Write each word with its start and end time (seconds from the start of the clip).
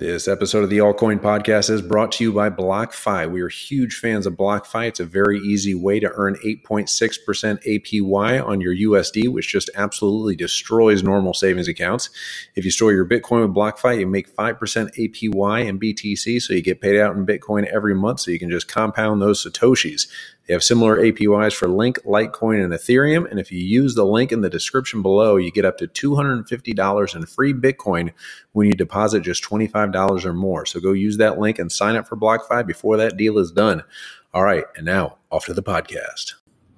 This 0.00 0.28
episode 0.28 0.64
of 0.64 0.70
the 0.70 0.78
Altcoin 0.78 1.20
Podcast 1.20 1.68
is 1.68 1.82
brought 1.82 2.12
to 2.12 2.24
you 2.24 2.32
by 2.32 2.48
BlockFi. 2.48 3.30
We 3.30 3.42
are 3.42 3.50
huge 3.50 3.96
fans 3.96 4.24
of 4.24 4.32
BlockFi. 4.32 4.88
It's 4.88 4.98
a 4.98 5.04
very 5.04 5.38
easy 5.40 5.74
way 5.74 6.00
to 6.00 6.10
earn 6.14 6.36
8.6% 6.36 6.88
APY 7.66 8.42
on 8.42 8.62
your 8.62 8.74
USD, 8.74 9.28
which 9.28 9.48
just 9.48 9.68
absolutely 9.74 10.36
destroys 10.36 11.02
normal 11.02 11.34
savings 11.34 11.68
accounts. 11.68 12.08
If 12.56 12.64
you 12.64 12.70
store 12.70 12.94
your 12.94 13.04
Bitcoin 13.04 13.42
with 13.42 13.54
BlockFi, 13.54 14.00
you 14.00 14.06
make 14.06 14.34
5% 14.34 14.58
APY 14.58 15.66
in 15.66 15.78
BTC, 15.78 16.40
so 16.40 16.54
you 16.54 16.62
get 16.62 16.80
paid 16.80 16.98
out 16.98 17.14
in 17.14 17.26
Bitcoin 17.26 17.66
every 17.66 17.94
month, 17.94 18.20
so 18.20 18.30
you 18.30 18.38
can 18.38 18.50
just 18.50 18.68
compound 18.68 19.20
those 19.20 19.44
Satoshis. 19.44 20.06
They 20.50 20.54
have 20.54 20.64
similar 20.64 20.96
APYs 20.96 21.54
for 21.54 21.68
Link, 21.68 22.00
Litecoin, 22.02 22.64
and 22.64 22.72
Ethereum. 22.72 23.30
And 23.30 23.38
if 23.38 23.52
you 23.52 23.60
use 23.60 23.94
the 23.94 24.04
link 24.04 24.32
in 24.32 24.40
the 24.40 24.50
description 24.50 25.00
below, 25.00 25.36
you 25.36 25.52
get 25.52 25.64
up 25.64 25.78
to 25.78 25.86
$250 25.86 27.14
in 27.14 27.26
free 27.26 27.54
Bitcoin 27.54 28.10
when 28.50 28.66
you 28.66 28.72
deposit 28.72 29.20
just 29.20 29.44
$25 29.44 30.24
or 30.24 30.32
more. 30.32 30.66
So 30.66 30.80
go 30.80 30.90
use 30.90 31.18
that 31.18 31.38
link 31.38 31.60
and 31.60 31.70
sign 31.70 31.94
up 31.94 32.08
for 32.08 32.16
BlockFi 32.16 32.66
before 32.66 32.96
that 32.96 33.16
deal 33.16 33.38
is 33.38 33.52
done. 33.52 33.84
All 34.34 34.42
right. 34.42 34.64
And 34.76 34.84
now 34.84 35.18
off 35.30 35.44
to 35.44 35.54
the 35.54 35.62
podcast. 35.62 36.32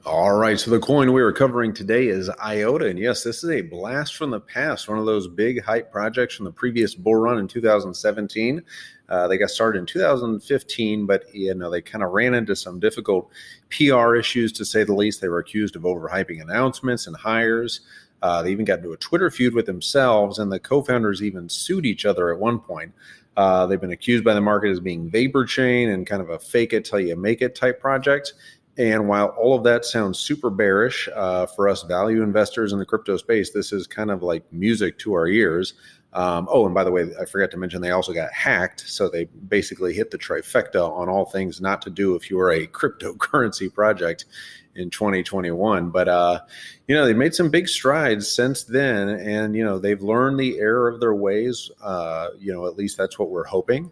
All 0.04 0.32
right, 0.32 0.58
so 0.58 0.72
the 0.72 0.80
coin 0.80 1.12
we 1.12 1.22
are 1.22 1.30
covering 1.30 1.72
today 1.72 2.08
is 2.08 2.28
IOTA. 2.28 2.86
And 2.86 2.98
yes, 2.98 3.22
this 3.22 3.44
is 3.44 3.50
a 3.50 3.60
blast 3.60 4.16
from 4.16 4.30
the 4.30 4.40
past, 4.40 4.88
one 4.88 4.98
of 4.98 5.06
those 5.06 5.28
big 5.28 5.62
hype 5.62 5.92
projects 5.92 6.34
from 6.34 6.44
the 6.44 6.50
previous 6.50 6.92
bull 6.92 7.14
run 7.14 7.38
in 7.38 7.46
2017. 7.46 8.64
Uh, 9.08 9.28
they 9.28 9.38
got 9.38 9.50
started 9.50 9.78
in 9.78 9.86
2015, 9.86 11.06
but 11.06 11.32
you 11.32 11.54
know 11.54 11.70
they 11.70 11.80
kind 11.80 12.02
of 12.02 12.10
ran 12.10 12.34
into 12.34 12.56
some 12.56 12.80
difficult 12.80 13.30
PR 13.70 14.16
issues 14.16 14.50
to 14.54 14.64
say 14.64 14.82
the 14.82 14.92
least. 14.92 15.20
They 15.20 15.28
were 15.28 15.38
accused 15.38 15.76
of 15.76 15.82
overhyping 15.82 16.42
announcements 16.42 17.06
and 17.06 17.14
hires. 17.14 17.82
Uh, 18.22 18.42
they 18.42 18.50
even 18.50 18.64
got 18.64 18.78
into 18.78 18.92
a 18.92 18.96
Twitter 18.96 19.30
feud 19.30 19.54
with 19.54 19.66
themselves, 19.66 20.40
and 20.40 20.50
the 20.50 20.58
co-founders 20.58 21.22
even 21.22 21.48
sued 21.48 21.86
each 21.86 22.04
other 22.04 22.32
at 22.32 22.40
one 22.40 22.58
point. 22.58 22.92
Uh, 23.36 23.66
they've 23.66 23.80
been 23.80 23.92
accused 23.92 24.24
by 24.24 24.34
the 24.34 24.40
market 24.40 24.70
as 24.70 24.80
being 24.80 25.08
vapor 25.08 25.44
chain 25.44 25.90
and 25.90 26.06
kind 26.06 26.20
of 26.20 26.30
a 26.30 26.38
fake 26.38 26.72
it 26.72 26.84
till 26.84 27.00
you 27.00 27.16
make 27.16 27.40
it 27.40 27.54
type 27.54 27.80
project. 27.80 28.34
And 28.78 29.06
while 29.06 29.28
all 29.38 29.54
of 29.54 29.64
that 29.64 29.84
sounds 29.84 30.18
super 30.18 30.48
bearish 30.48 31.08
uh, 31.14 31.46
for 31.46 31.68
us 31.68 31.82
value 31.82 32.22
investors 32.22 32.72
in 32.72 32.78
the 32.78 32.86
crypto 32.86 33.16
space, 33.18 33.50
this 33.50 33.72
is 33.72 33.86
kind 33.86 34.10
of 34.10 34.22
like 34.22 34.50
music 34.52 34.98
to 35.00 35.12
our 35.12 35.26
ears. 35.26 35.74
Um, 36.14 36.46
oh, 36.50 36.66
and 36.66 36.74
by 36.74 36.84
the 36.84 36.90
way, 36.90 37.10
I 37.20 37.24
forgot 37.24 37.50
to 37.52 37.56
mention 37.56 37.80
they 37.80 37.90
also 37.90 38.12
got 38.12 38.32
hacked. 38.32 38.84
So 38.86 39.08
they 39.08 39.24
basically 39.24 39.94
hit 39.94 40.10
the 40.10 40.18
trifecta 40.18 40.90
on 40.90 41.08
all 41.08 41.26
things 41.26 41.60
not 41.60 41.82
to 41.82 41.90
do 41.90 42.14
if 42.14 42.30
you 42.30 42.38
are 42.40 42.52
a 42.52 42.66
cryptocurrency 42.68 43.72
project 43.72 44.26
in 44.74 44.88
2021. 44.90 45.90
But, 45.90 46.08
uh, 46.08 46.40
you 46.86 46.94
know, 46.94 47.06
they 47.06 47.14
made 47.14 47.34
some 47.34 47.50
big 47.50 47.68
strides 47.68 48.30
since 48.30 48.64
then. 48.64 49.08
And, 49.08 49.54
you 49.54 49.64
know, 49.64 49.78
they've 49.78 50.02
learned 50.02 50.38
the 50.38 50.58
error 50.58 50.88
of 50.88 51.00
their 51.00 51.14
ways. 51.14 51.70
Uh, 51.82 52.28
you 52.38 52.52
know, 52.52 52.66
at 52.66 52.76
least 52.76 52.96
that's 52.96 53.18
what 53.18 53.30
we're 53.30 53.44
hoping. 53.44 53.90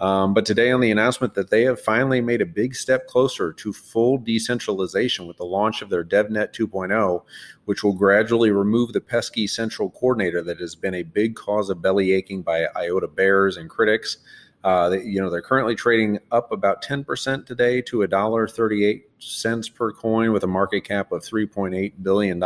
Um, 0.00 0.32
but 0.32 0.46
today, 0.46 0.70
on 0.70 0.80
the 0.80 0.90
announcement 0.90 1.34
that 1.34 1.50
they 1.50 1.62
have 1.64 1.78
finally 1.78 2.22
made 2.22 2.40
a 2.40 2.46
big 2.46 2.74
step 2.74 3.06
closer 3.06 3.52
to 3.52 3.72
full 3.72 4.16
decentralization 4.16 5.26
with 5.26 5.36
the 5.36 5.44
launch 5.44 5.82
of 5.82 5.90
their 5.90 6.02
DevNet 6.02 6.54
2.0, 6.54 7.22
which 7.66 7.84
will 7.84 7.92
gradually 7.92 8.50
remove 8.50 8.94
the 8.94 9.00
pesky 9.00 9.46
central 9.46 9.90
coordinator 9.90 10.42
that 10.42 10.58
has 10.58 10.74
been 10.74 10.94
a 10.94 11.02
big 11.02 11.36
cause 11.36 11.68
of 11.68 11.82
belly 11.82 12.12
aching 12.12 12.40
by 12.40 12.66
IOTA 12.76 13.08
bears 13.08 13.58
and 13.58 13.68
critics. 13.68 14.18
Uh, 14.64 14.88
they, 14.88 15.02
you 15.02 15.20
know, 15.20 15.28
they're 15.28 15.42
currently 15.42 15.74
trading 15.74 16.18
up 16.32 16.50
about 16.50 16.82
10% 16.82 17.44
today 17.44 17.82
to 17.82 17.98
$1.38 17.98 19.74
per 19.74 19.92
coin 19.92 20.32
with 20.32 20.44
a 20.44 20.46
market 20.46 20.82
cap 20.82 21.12
of 21.12 21.22
$3.8 21.22 21.92
billion. 22.02 22.42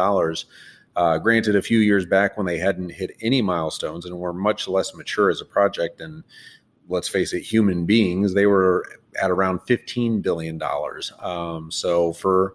Uh, 0.97 1.19
granted, 1.19 1.57
a 1.57 1.63
few 1.63 1.79
years 1.79 2.07
back 2.07 2.37
when 2.37 2.47
they 2.47 2.59
hadn't 2.59 2.91
hit 2.91 3.17
any 3.21 3.43
milestones 3.43 4.07
and 4.07 4.17
were 4.17 4.33
much 4.33 4.69
less 4.69 4.95
mature 4.95 5.29
as 5.29 5.41
a 5.41 5.45
project 5.45 6.01
and 6.01 6.23
let's 6.89 7.09
face 7.09 7.33
it, 7.33 7.41
human 7.41 7.87
beings, 7.87 8.35
they 8.35 8.47
were 8.47 8.87
at 9.21 9.31
around 9.31 9.61
$15 9.61 10.23
billion. 10.23 10.61
Um, 11.21 11.71
so 11.71 12.13
for 12.13 12.55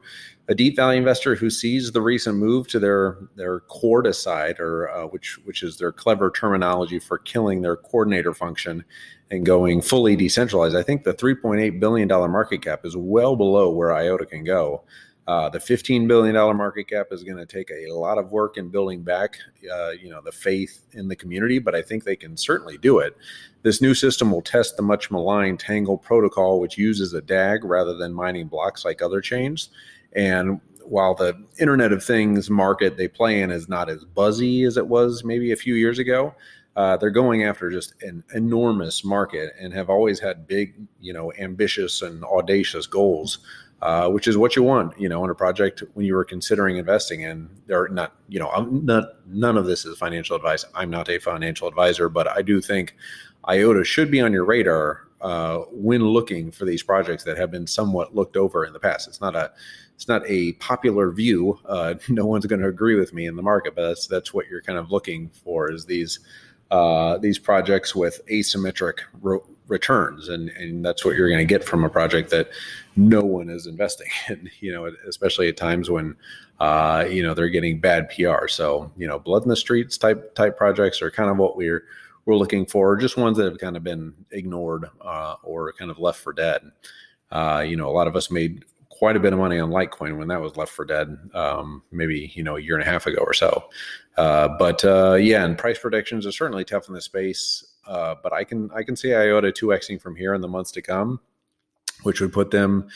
a 0.49 0.55
deep 0.55 0.75
value 0.75 0.97
investor 0.97 1.35
who 1.35 1.49
sees 1.49 1.91
the 1.91 2.01
recent 2.01 2.37
move 2.37 2.67
to 2.69 2.79
their 2.79 3.17
their 3.35 3.61
Coordicide, 3.61 4.59
or 4.59 4.89
uh, 4.89 5.05
which 5.05 5.39
which 5.45 5.61
is 5.61 5.77
their 5.77 5.91
clever 5.91 6.31
terminology 6.31 6.97
for 6.97 7.19
killing 7.19 7.61
their 7.61 7.75
coordinator 7.77 8.33
function 8.33 8.83
and 9.29 9.45
going 9.45 9.79
fully 9.79 10.15
decentralized, 10.15 10.75
I 10.75 10.81
think 10.81 11.03
the 11.03 11.13
3.8 11.13 11.79
billion 11.79 12.07
dollar 12.07 12.27
market 12.27 12.63
cap 12.63 12.83
is 12.83 12.97
well 12.97 13.35
below 13.35 13.69
where 13.69 13.93
IOTA 13.93 14.25
can 14.25 14.43
go. 14.43 14.83
Uh, 15.29 15.47
the 15.47 15.59
$15 15.59 16.07
billion 16.07 16.33
market 16.57 16.85
cap 16.85 17.09
is 17.11 17.23
going 17.23 17.37
to 17.37 17.45
take 17.45 17.69
a 17.69 17.93
lot 17.93 18.17
of 18.17 18.31
work 18.31 18.57
in 18.57 18.67
building 18.67 19.03
back, 19.03 19.37
uh, 19.71 19.91
you 19.91 20.09
know, 20.09 20.21
the 20.21 20.31
faith 20.31 20.81
in 20.93 21.07
the 21.07 21.15
community, 21.15 21.59
but 21.59 21.75
I 21.75 21.83
think 21.83 22.03
they 22.03 22.15
can 22.15 22.35
certainly 22.35 22.79
do 22.79 22.97
it. 22.97 23.15
This 23.61 23.79
new 23.79 23.93
system 23.93 24.31
will 24.31 24.41
test 24.41 24.75
the 24.75 24.81
much 24.81 25.11
maligned 25.11 25.59
Tangle 25.59 25.99
protocol, 25.99 26.59
which 26.59 26.79
uses 26.79 27.13
a 27.13 27.21
DAG 27.21 27.63
rather 27.63 27.95
than 27.95 28.11
mining 28.11 28.47
blocks 28.47 28.83
like 28.83 29.03
other 29.03 29.21
chains. 29.21 29.69
And 30.13 30.61
while 30.83 31.13
the 31.13 31.39
Internet 31.59 31.91
of 31.91 32.03
Things 32.03 32.49
market 32.49 32.97
they 32.97 33.07
play 33.07 33.43
in 33.43 33.51
is 33.51 33.69
not 33.69 33.87
as 33.87 34.05
buzzy 34.05 34.63
as 34.63 34.77
it 34.77 34.87
was 34.87 35.23
maybe 35.23 35.51
a 35.51 35.55
few 35.55 35.75
years 35.75 35.99
ago, 35.99 36.33
uh, 36.75 36.97
they're 36.97 37.11
going 37.11 37.43
after 37.43 37.69
just 37.69 37.93
an 38.01 38.23
enormous 38.33 39.05
market 39.05 39.51
and 39.59 39.73
have 39.73 39.91
always 39.91 40.19
had 40.19 40.47
big, 40.47 40.73
you 40.99 41.13
know, 41.13 41.31
ambitious 41.37 42.01
and 42.01 42.23
audacious 42.23 42.87
goals 42.87 43.39
uh, 43.81 44.09
which 44.09 44.27
is 44.27 44.37
what 44.37 44.55
you 44.55 44.63
want, 44.63 44.99
you 44.99 45.07
know, 45.07 45.23
in 45.23 45.29
a 45.29 45.35
project 45.35 45.83
when 45.93 46.05
you 46.05 46.13
were 46.13 46.25
considering 46.25 46.77
investing 46.77 47.21
in. 47.21 47.49
There, 47.67 47.83
are 47.83 47.89
not, 47.89 48.15
you 48.27 48.39
know, 48.39 48.49
I'm 48.49 48.85
not. 48.85 49.05
None 49.27 49.57
of 49.57 49.65
this 49.65 49.85
is 49.85 49.97
financial 49.97 50.35
advice. 50.35 50.65
I'm 50.75 50.89
not 50.89 51.09
a 51.09 51.19
financial 51.19 51.67
advisor, 51.67 52.09
but 52.09 52.27
I 52.27 52.41
do 52.41 52.61
think 52.61 52.95
IOTA 53.47 53.85
should 53.85 54.11
be 54.11 54.19
on 54.19 54.33
your 54.33 54.43
radar 54.43 55.07
uh, 55.21 55.59
when 55.71 56.03
looking 56.03 56.51
for 56.51 56.65
these 56.65 56.83
projects 56.83 57.23
that 57.23 57.37
have 57.37 57.51
been 57.51 57.67
somewhat 57.67 58.15
looked 58.15 58.37
over 58.37 58.65
in 58.65 58.73
the 58.73 58.79
past. 58.79 59.07
It's 59.07 59.21
not 59.21 59.35
a, 59.35 59.51
it's 59.95 60.07
not 60.07 60.23
a 60.27 60.53
popular 60.53 61.11
view. 61.11 61.59
Uh, 61.65 61.95
no 62.09 62.25
one's 62.25 62.45
going 62.45 62.61
to 62.61 62.67
agree 62.67 62.95
with 62.95 63.13
me 63.13 63.27
in 63.27 63.35
the 63.35 63.41
market, 63.41 63.75
but 63.75 63.87
that's 63.87 64.07
that's 64.07 64.33
what 64.33 64.47
you're 64.47 64.61
kind 64.61 64.77
of 64.77 64.91
looking 64.91 65.29
for 65.29 65.71
is 65.71 65.85
these 65.85 66.19
uh, 66.71 67.17
these 67.17 67.39
projects 67.39 67.95
with 67.95 68.21
asymmetric 68.29 68.99
ro- 69.21 69.47
returns, 69.69 70.27
and 70.27 70.49
and 70.49 70.83
that's 70.83 71.05
what 71.05 71.15
you're 71.15 71.29
going 71.29 71.39
to 71.39 71.45
get 71.45 71.63
from 71.63 71.83
a 71.83 71.89
project 71.89 72.29
that 72.31 72.49
no 72.95 73.21
one 73.21 73.49
is 73.49 73.67
investing 73.67 74.07
in. 74.29 74.49
You 74.59 74.73
know, 74.73 74.91
especially 75.07 75.47
at 75.47 75.57
times 75.57 75.89
when 75.89 76.15
uh, 76.59 77.05
you 77.09 77.23
know 77.23 77.33
they're 77.33 77.49
getting 77.49 77.79
bad 77.79 78.09
PR. 78.09 78.47
So 78.47 78.91
you 78.97 79.07
know, 79.07 79.19
blood 79.19 79.43
in 79.43 79.49
the 79.49 79.55
streets 79.55 79.97
type 79.97 80.35
type 80.35 80.57
projects 80.57 81.01
are 81.01 81.11
kind 81.11 81.29
of 81.29 81.37
what 81.37 81.55
we're 81.55 81.85
we're 82.25 82.35
looking 82.35 82.65
for. 82.65 82.97
Just 82.97 83.17
ones 83.17 83.37
that 83.37 83.45
have 83.45 83.59
kind 83.59 83.77
of 83.77 83.83
been 83.83 84.13
ignored 84.31 84.85
uh, 85.01 85.35
or 85.43 85.71
kind 85.73 85.91
of 85.91 85.99
left 85.99 86.19
for 86.19 86.33
dead. 86.33 86.71
Uh, 87.31 87.63
you 87.65 87.75
know, 87.75 87.87
a 87.87 87.91
lot 87.93 88.07
of 88.07 88.15
us 88.15 88.31
made 88.31 88.65
quite 88.99 89.15
a 89.15 89.19
bit 89.19 89.31
of 89.31 89.39
money 89.39 89.57
on 89.57 89.69
Litecoin 89.69 90.17
when 90.17 90.27
that 90.27 90.41
was 90.41 90.57
left 90.57 90.73
for 90.73 90.83
dead, 90.83 91.17
um, 91.33 91.81
maybe 91.89 92.33
you 92.35 92.43
know 92.43 92.57
a 92.57 92.61
year 92.61 92.75
and 92.77 92.85
a 92.85 92.91
half 92.91 93.07
ago 93.07 93.23
or 93.25 93.33
so. 93.33 93.63
Uh, 94.17 94.49
but 94.59 94.83
uh, 94.83 95.13
yeah, 95.13 95.45
and 95.45 95.57
price 95.57 95.79
predictions 95.79 96.27
are 96.27 96.33
certainly 96.33 96.65
tough 96.65 96.89
in 96.89 96.93
this 96.93 97.05
space. 97.05 97.65
Uh, 97.87 98.15
but 98.21 98.33
I 98.33 98.43
can 98.43 98.69
I 98.75 98.83
can 98.83 98.97
see 98.97 99.15
IOTA 99.15 99.53
two 99.53 99.67
xing 99.67 100.01
from 100.01 100.17
here 100.17 100.33
in 100.33 100.41
the 100.41 100.49
months 100.49 100.71
to 100.73 100.81
come, 100.81 101.21
which 102.03 102.19
would 102.19 102.33
put 102.33 102.51
them 102.51 102.89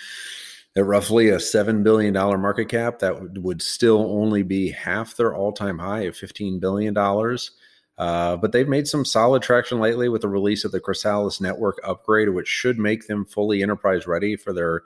at 0.75 0.85
roughly 0.85 1.29
a 1.29 1.39
seven 1.39 1.83
billion 1.83 2.13
dollar 2.13 2.37
market 2.37 2.67
cap. 2.67 2.99
That 2.99 3.39
would, 3.39 3.61
still 3.61 4.11
only 4.11 4.43
be 4.43 4.71
half 4.71 5.15
their 5.15 5.33
all 5.33 5.53
time 5.53 5.79
high 5.79 6.01
of 6.01 6.17
fifteen 6.17 6.59
billion 6.59 6.93
dollars. 6.93 7.51
Uh, 7.97 8.35
but 8.35 8.51
they've 8.51 8.67
made 8.67 8.87
some 8.87 9.05
solid 9.05 9.41
traction 9.41 9.79
lately 9.79 10.09
with 10.09 10.23
the 10.23 10.27
release 10.27 10.65
of 10.65 10.71
the 10.71 10.79
Chrysalis 10.79 11.39
network 11.39 11.79
upgrade, 11.85 12.27
which 12.29 12.47
should 12.47 12.77
make 12.77 13.07
them 13.07 13.23
fully 13.23 13.63
enterprise 13.63 14.05
ready 14.05 14.35
for 14.35 14.51
their 14.51 14.81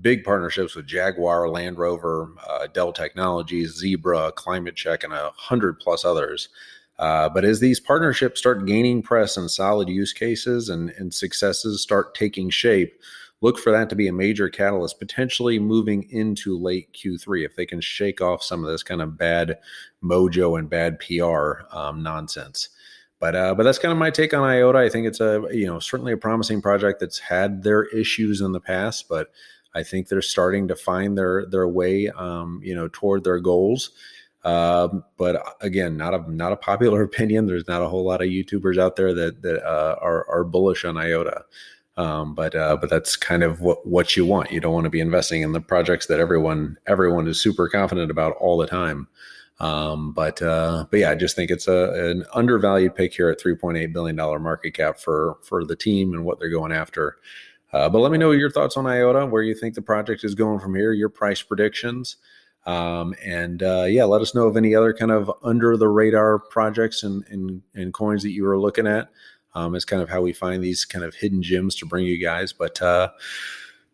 big 0.00 0.24
partnerships 0.24 0.74
with 0.74 0.86
Jaguar, 0.86 1.48
Land 1.48 1.78
Rover, 1.78 2.32
uh, 2.48 2.66
Dell 2.66 2.92
Technologies, 2.92 3.74
Zebra, 3.74 4.32
Climate 4.32 4.76
Check, 4.76 5.02
and 5.02 5.12
a 5.12 5.32
hundred 5.36 5.80
plus 5.80 6.04
others. 6.04 6.48
Uh, 6.98 7.28
but 7.28 7.44
as 7.44 7.60
these 7.60 7.78
partnerships 7.78 8.40
start 8.40 8.66
gaining 8.66 9.02
press 9.02 9.36
and 9.36 9.50
solid 9.50 9.88
use 9.88 10.12
cases 10.12 10.68
and, 10.68 10.90
and 10.90 11.14
successes 11.14 11.80
start 11.80 12.14
taking 12.14 12.50
shape, 12.50 13.00
look 13.40 13.58
for 13.58 13.70
that 13.70 13.88
to 13.88 13.96
be 13.96 14.08
a 14.08 14.12
major 14.12 14.48
catalyst, 14.48 14.98
potentially 14.98 15.58
moving 15.58 16.08
into 16.10 16.58
late 16.58 16.92
Q3 16.92 17.44
if 17.44 17.56
they 17.56 17.66
can 17.66 17.80
shake 17.80 18.20
off 18.20 18.42
some 18.42 18.64
of 18.64 18.70
this 18.70 18.82
kind 18.82 19.00
of 19.00 19.16
bad 19.16 19.58
mojo 20.02 20.58
and 20.58 20.68
bad 20.68 20.98
PR 20.98 21.62
um, 21.76 22.02
nonsense. 22.02 22.68
But 23.20 23.34
uh, 23.34 23.54
but 23.54 23.64
that's 23.64 23.80
kind 23.80 23.90
of 23.90 23.98
my 23.98 24.10
take 24.10 24.32
on 24.32 24.44
IOTA. 24.44 24.78
I 24.78 24.88
think 24.88 25.06
it's 25.06 25.20
a 25.20 25.44
you 25.50 25.66
know 25.66 25.80
certainly 25.80 26.12
a 26.12 26.16
promising 26.16 26.62
project 26.62 27.00
that's 27.00 27.18
had 27.18 27.64
their 27.64 27.84
issues 27.86 28.40
in 28.40 28.52
the 28.52 28.60
past, 28.60 29.08
but 29.08 29.32
I 29.78 29.84
think 29.84 30.08
they're 30.08 30.22
starting 30.22 30.66
to 30.68 30.76
find 30.76 31.16
their 31.16 31.46
their 31.46 31.68
way, 31.68 32.08
um, 32.08 32.60
you 32.64 32.74
know, 32.74 32.88
toward 32.92 33.24
their 33.24 33.38
goals. 33.38 33.90
Um, 34.44 35.04
but 35.16 35.36
uh, 35.36 35.50
again, 35.60 35.96
not 35.96 36.14
a 36.14 36.32
not 36.32 36.52
a 36.52 36.56
popular 36.56 37.02
opinion. 37.10 37.46
There's 37.46 37.68
not 37.68 37.82
a 37.82 37.88
whole 37.88 38.04
lot 38.04 38.22
of 38.22 38.28
YouTubers 38.28 38.78
out 38.78 38.96
there 38.96 39.14
that 39.14 39.42
that 39.42 39.64
uh, 39.64 39.96
are 40.00 40.28
are 40.28 40.44
bullish 40.44 40.84
on 40.84 40.96
IOTA. 40.96 41.44
Um, 41.96 42.34
but 42.34 42.54
uh, 42.54 42.76
but 42.80 42.90
that's 42.90 43.16
kind 43.16 43.42
of 43.42 43.60
what 43.60 43.86
what 43.86 44.16
you 44.16 44.24
want. 44.24 44.52
You 44.52 44.60
don't 44.60 44.72
want 44.72 44.84
to 44.84 44.90
be 44.90 45.00
investing 45.00 45.42
in 45.42 45.52
the 45.52 45.60
projects 45.60 46.06
that 46.06 46.20
everyone 46.20 46.76
everyone 46.86 47.26
is 47.26 47.40
super 47.40 47.68
confident 47.68 48.10
about 48.10 48.36
all 48.36 48.56
the 48.56 48.66
time. 48.66 49.08
Um, 49.60 50.12
but 50.12 50.40
uh, 50.40 50.86
but 50.90 51.00
yeah, 51.00 51.10
I 51.10 51.16
just 51.16 51.34
think 51.34 51.50
it's 51.50 51.66
a 51.66 52.10
an 52.10 52.24
undervalued 52.34 52.94
pick 52.94 53.14
here 53.14 53.28
at 53.28 53.40
3.8 53.40 53.92
billion 53.92 54.16
dollar 54.16 54.38
market 54.38 54.74
cap 54.74 54.98
for 55.00 55.38
for 55.42 55.64
the 55.64 55.76
team 55.76 56.14
and 56.14 56.24
what 56.24 56.38
they're 56.38 56.48
going 56.48 56.72
after. 56.72 57.16
Uh, 57.72 57.88
but 57.88 57.98
let 57.98 58.12
me 58.12 58.18
know 58.18 58.30
your 58.30 58.50
thoughts 58.50 58.76
on 58.76 58.86
IOTA, 58.86 59.26
where 59.26 59.42
you 59.42 59.54
think 59.54 59.74
the 59.74 59.82
project 59.82 60.24
is 60.24 60.34
going 60.34 60.58
from 60.58 60.74
here, 60.74 60.92
your 60.92 61.08
price 61.08 61.42
predictions. 61.42 62.16
Um, 62.66 63.14
and 63.24 63.62
uh, 63.62 63.84
yeah, 63.88 64.04
let 64.04 64.20
us 64.20 64.34
know 64.34 64.46
of 64.46 64.56
any 64.56 64.74
other 64.74 64.92
kind 64.92 65.10
of 65.10 65.30
under 65.42 65.76
the 65.76 65.88
radar 65.88 66.38
projects 66.38 67.02
and, 67.02 67.24
and, 67.30 67.62
and 67.74 67.94
coins 67.94 68.22
that 68.22 68.32
you 68.32 68.44
were 68.44 68.58
looking 68.58 68.86
at. 68.86 69.08
Um, 69.54 69.74
it's 69.74 69.84
kind 69.84 70.02
of 70.02 70.08
how 70.08 70.20
we 70.20 70.32
find 70.32 70.62
these 70.62 70.84
kind 70.84 71.04
of 71.04 71.14
hidden 71.14 71.42
gems 71.42 71.74
to 71.76 71.86
bring 71.86 72.04
you 72.04 72.18
guys. 72.18 72.52
But 72.52 72.80
uh, 72.80 73.08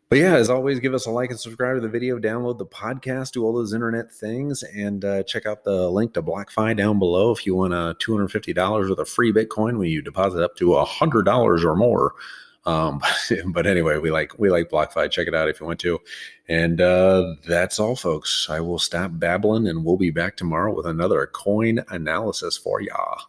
but 0.09 0.19
yeah, 0.19 0.35
as 0.35 0.51
always, 0.51 0.81
give 0.81 0.95
us 0.95 1.07
a 1.07 1.11
like 1.11 1.31
and 1.31 1.41
subscribe 1.41 1.77
to 1.77 1.81
the 1.81 1.89
video, 1.89 2.19
download 2.19 2.59
the 2.59 2.67
podcast, 2.67 3.33
do 3.33 3.45
all 3.45 3.53
those 3.53 3.73
internet 3.73 4.13
things, 4.13 4.63
and 4.63 5.05
uh, 5.05 5.23
check 5.23 5.47
out 5.47 5.65
the 5.65 5.89
link 5.89 6.13
to 6.15 6.23
BlockFi 6.23 6.77
down 6.77 6.99
below 6.99 7.33
if 7.33 7.47
you 7.47 7.55
want 7.55 7.73
a 7.73 7.97
$250 8.01 8.91
with 8.91 8.99
a 8.99 9.05
free 9.05 9.33
Bitcoin 9.33 9.79
when 9.79 9.89
you 9.89 10.03
deposit 10.03 10.43
up 10.43 10.57
to 10.57 10.67
$100 10.67 11.65
or 11.65 11.77
more. 11.77 12.15
Um, 12.67 13.01
but, 13.47 13.67
anyway, 13.67 13.99
we 13.99 14.11
like 14.11 14.39
we 14.39 14.51
like 14.51 14.71
BlockFi. 14.71 15.11
Check 15.11 15.29
it 15.29 15.35
out 15.35 15.49
if 15.49 15.61
you 15.61 15.67
want 15.67 15.81
to. 15.81 16.01
And 16.49 16.81
uh, 16.81 17.35
that's 17.47 17.79
all, 17.79 17.97
folks. 17.97 18.49
I 18.51 18.61
will 18.61 18.79
stop 18.79 19.11
babbling, 19.15 19.67
and 19.67 19.85
we'll 19.85 19.97
be 19.97 20.11
back 20.11 20.37
tomorrow 20.37 20.75
with 20.75 20.87
another 20.87 21.27
coin 21.27 21.81
analysis 21.89 22.57
for 22.57 22.81
y'all. 22.81 23.25